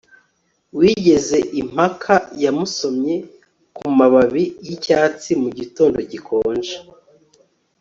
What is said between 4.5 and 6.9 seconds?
yicyatsi mugitondo gikonje